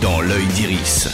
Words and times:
dans 0.00 0.20
l'œil 0.20 0.46
d'Iris. 0.48 1.08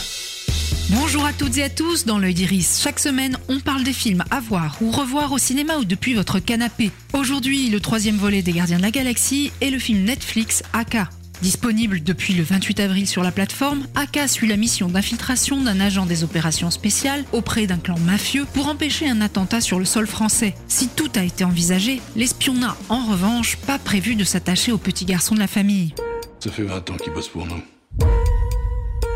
Bonjour 0.89 1.25
à 1.25 1.33
toutes 1.33 1.57
et 1.57 1.63
à 1.63 1.69
tous 1.69 2.05
dans 2.05 2.17
l'œil 2.17 2.33
d'Iris. 2.33 2.79
Chaque 2.81 2.99
semaine, 2.99 3.37
on 3.47 3.59
parle 3.59 3.83
des 3.83 3.93
films 3.93 4.23
à 4.31 4.39
voir 4.39 4.77
ou 4.81 4.91
revoir 4.91 5.31
au 5.31 5.37
cinéma 5.37 5.77
ou 5.77 5.85
depuis 5.85 6.13
votre 6.13 6.39
canapé. 6.39 6.91
Aujourd'hui, 7.13 7.69
le 7.69 7.79
troisième 7.79 8.17
volet 8.17 8.41
des 8.41 8.53
Gardiens 8.53 8.77
de 8.77 8.81
la 8.81 8.91
Galaxie 8.91 9.51
est 9.61 9.69
le 9.69 9.79
film 9.79 10.03
Netflix 10.03 10.63
AK. 10.73 10.97
Disponible 11.41 12.03
depuis 12.03 12.33
le 12.33 12.43
28 12.43 12.79
avril 12.81 13.07
sur 13.07 13.23
la 13.23 13.31
plateforme, 13.31 13.87
AK 13.95 14.27
suit 14.27 14.47
la 14.47 14.57
mission 14.57 14.89
d'infiltration 14.89 15.61
d'un 15.61 15.79
agent 15.79 16.05
des 16.05 16.23
opérations 16.23 16.69
spéciales 16.69 17.23
auprès 17.31 17.65
d'un 17.65 17.77
clan 17.77 17.97
mafieux 17.99 18.45
pour 18.53 18.67
empêcher 18.67 19.07
un 19.09 19.21
attentat 19.21 19.61
sur 19.61 19.79
le 19.79 19.85
sol 19.85 20.05
français. 20.07 20.53
Si 20.67 20.89
tout 20.89 21.11
a 21.15 21.23
été 21.23 21.43
envisagé, 21.43 22.01
l'espion 22.15 22.55
n'a 22.55 22.75
en 22.89 23.05
revanche 23.05 23.55
pas 23.57 23.79
prévu 23.79 24.15
de 24.15 24.23
s'attacher 24.23 24.71
au 24.71 24.77
petit 24.77 25.05
garçon 25.05 25.35
de 25.35 25.39
la 25.39 25.47
famille. 25.47 25.93
Ça 26.39 26.51
fait 26.51 26.63
20 26.63 26.89
ans 26.89 26.97
qu'il 26.97 27.13
bosse 27.13 27.29
pour 27.29 27.45
nous. 27.45 27.61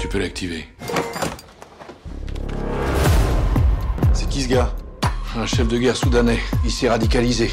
Tu 0.04 0.10
peux 0.10 0.20
l'activer. 0.20 0.66
C'est 4.12 4.28
qui 4.28 4.42
ce 4.42 4.50
gars? 4.50 4.76
Un 5.38 5.46
chef 5.46 5.70
de 5.70 5.78
guerre 5.78 5.96
soudanais. 5.96 6.40
Il 6.66 6.72
s'est 6.72 6.90
radicalisé. 6.90 7.50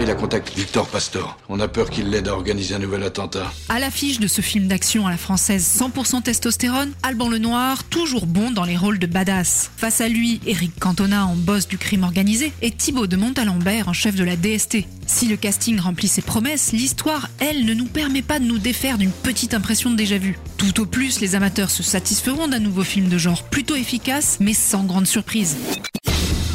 Il 0.00 0.08
a 0.10 0.14
contacté 0.14 0.52
Victor 0.54 0.86
Pastor. 0.86 1.36
On 1.48 1.58
a 1.58 1.66
peur 1.66 1.90
qu'il 1.90 2.10
l'aide 2.10 2.28
à 2.28 2.34
organiser 2.34 2.74
un 2.74 2.78
nouvel 2.78 3.02
attentat. 3.02 3.52
À 3.68 3.80
l'affiche 3.80 4.20
de 4.20 4.28
ce 4.28 4.40
film 4.40 4.68
d'action 4.68 5.08
à 5.08 5.10
la 5.10 5.16
française 5.16 5.68
100% 5.80 6.22
testostérone, 6.22 6.92
Alban 7.02 7.28
Lenoir, 7.28 7.82
toujours 7.82 8.26
bon 8.26 8.52
dans 8.52 8.64
les 8.64 8.76
rôles 8.76 9.00
de 9.00 9.08
badass. 9.08 9.72
Face 9.76 10.00
à 10.00 10.08
lui, 10.08 10.40
Eric 10.46 10.78
Cantona 10.78 11.26
en 11.26 11.34
boss 11.34 11.66
du 11.66 11.78
crime 11.78 12.04
organisé 12.04 12.52
et 12.62 12.70
Thibaut 12.70 13.08
de 13.08 13.16
Montalembert 13.16 13.88
en 13.88 13.92
chef 13.92 14.14
de 14.14 14.22
la 14.22 14.36
DST. 14.36 14.84
Si 15.08 15.26
le 15.26 15.36
casting 15.36 15.80
remplit 15.80 16.08
ses 16.08 16.22
promesses, 16.22 16.70
l'histoire, 16.70 17.28
elle, 17.40 17.64
ne 17.64 17.74
nous 17.74 17.86
permet 17.86 18.22
pas 18.22 18.38
de 18.38 18.44
nous 18.44 18.58
défaire 18.58 18.98
d'une 18.98 19.10
petite 19.10 19.52
impression 19.52 19.90
de 19.90 19.96
déjà-vu. 19.96 20.38
Tout 20.58 20.80
au 20.80 20.86
plus, 20.86 21.18
les 21.20 21.34
amateurs 21.34 21.70
se 21.70 21.82
satisferont 21.82 22.46
d'un 22.46 22.60
nouveau 22.60 22.84
film 22.84 23.08
de 23.08 23.18
genre 23.18 23.42
plutôt 23.42 23.74
efficace, 23.74 24.38
mais 24.38 24.54
sans 24.54 24.84
grande 24.84 25.08
surprise. 25.08 25.56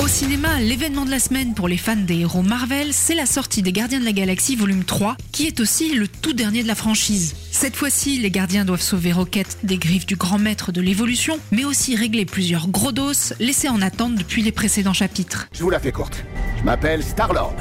Au 0.04 0.08
cinéma, 0.10 0.60
l'événement 0.60 1.06
de 1.06 1.12
la 1.12 1.20
semaine 1.20 1.54
pour 1.54 1.70
les 1.70 1.78
fans 1.78 1.96
des 1.96 2.20
héros 2.20 2.42
Marvel, 2.42 2.92
c'est 2.92 3.16
la 3.16 3.26
sortie 3.26 3.62
des 3.62 3.72
Gardiens 3.72 4.02
de 4.02 4.04
la 4.04 4.12
Galaxie 4.12 4.58
volume 4.58 4.84
3, 4.84 5.16
qui 5.32 5.48
est 5.48 5.62
aussi 5.62 5.94
le 5.94 6.10
tout 6.10 6.34
dernier 6.34 6.62
de 6.62 6.68
la 6.68 6.76
franchise. 6.76 7.34
Cette 7.52 7.78
fois-ci, 7.78 8.20
les 8.20 8.30
gardiens 8.30 8.66
doivent 8.66 8.82
sauver 8.82 9.14
Rocket 9.14 9.60
des 9.64 9.78
griffes 9.78 10.06
du 10.06 10.18
grand 10.18 10.40
maître 10.40 10.74
de 10.74 10.82
l'évolution, 10.82 11.40
mais 11.54 11.64
aussi 11.64 11.96
régler 11.96 12.26
plusieurs 12.26 12.68
gros 12.68 12.92
dos 12.92 13.14
laissés 13.40 13.70
en 13.70 13.82
attente 13.82 14.16
depuis 14.16 14.42
les 14.42 14.52
précédents 14.52 14.92
chapitres. 14.92 15.48
Je 15.54 15.64
vous 15.64 15.70
la 15.70 15.80
fais 15.80 15.94
courte. 15.94 16.26
Je 16.60 16.64
m'appelle 16.64 17.02
Star-Lord. 17.02 17.56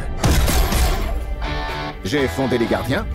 J'ai 2.05 2.27
fondé 2.27 2.59
les 2.59 2.67
gardiens. 2.67 3.07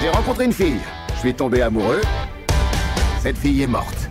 J'ai 0.00 0.08
rencontré 0.08 0.46
une 0.46 0.52
fille. 0.52 0.80
Je 1.14 1.20
suis 1.20 1.34
tombé 1.34 1.62
amoureux. 1.62 2.00
Cette 3.22 3.38
fille 3.38 3.62
est 3.62 3.68
morte. 3.68 4.10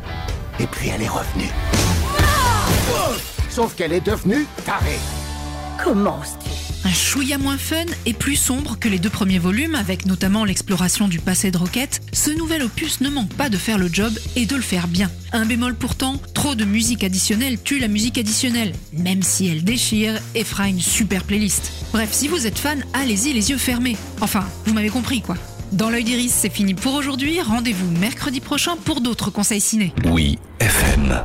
Et 0.61 0.67
puis 0.67 0.87
elle 0.87 1.01
est 1.01 1.09
revenue. 1.09 1.51
Sauf 3.49 3.75
qu'elle 3.75 3.93
est 3.93 4.05
devenue 4.05 4.45
tarée. 4.65 4.99
Comment 5.81 6.21
Un 6.83 6.91
chouïa 6.91 7.37
moins 7.37 7.57
fun 7.57 7.85
et 8.05 8.13
plus 8.13 8.35
sombre 8.35 8.77
que 8.79 8.89
les 8.89 8.99
deux 8.99 9.09
premiers 9.09 9.39
volumes, 9.39 9.75
avec 9.75 10.05
notamment 10.05 10.43
l'exploration 10.45 11.07
du 11.07 11.19
passé 11.19 11.51
de 11.51 11.57
Rocket, 11.57 12.01
ce 12.11 12.31
nouvel 12.31 12.63
opus 12.63 13.01
ne 13.01 13.09
manque 13.09 13.33
pas 13.33 13.49
de 13.49 13.57
faire 13.57 13.77
le 13.77 13.87
job 13.91 14.13
et 14.35 14.45
de 14.45 14.55
le 14.55 14.61
faire 14.61 14.87
bien. 14.87 15.09
Un 15.31 15.45
bémol 15.45 15.75
pourtant, 15.75 16.17
trop 16.33 16.55
de 16.55 16.65
musique 16.65 17.03
additionnelle 17.03 17.57
tue 17.61 17.79
la 17.79 17.87
musique 17.87 18.17
additionnelle, 18.17 18.73
même 18.93 19.21
si 19.21 19.47
elle 19.47 19.63
déchire 19.63 20.19
et 20.33 20.43
fera 20.43 20.67
une 20.67 20.81
super 20.81 21.23
playlist. 21.23 21.71
Bref, 21.93 22.09
si 22.11 22.27
vous 22.27 22.47
êtes 22.47 22.59
fan, 22.59 22.83
allez-y 22.93 23.33
les 23.33 23.51
yeux 23.51 23.57
fermés. 23.57 23.97
Enfin, 24.21 24.43
vous 24.65 24.73
m'avez 24.73 24.89
compris 24.89 25.21
quoi. 25.21 25.35
Dans 25.71 25.89
l'œil 25.89 26.03
d'Iris, 26.03 26.33
c'est 26.33 26.49
fini 26.53 26.73
pour 26.73 26.93
aujourd'hui. 26.93 27.41
Rendez-vous 27.41 27.89
mercredi 27.99 28.39
prochain 28.39 28.75
pour 28.77 29.01
d'autres 29.01 29.29
conseils 29.29 29.61
ciné. 29.61 29.93
Oui, 30.05 30.39
FM. 30.59 31.23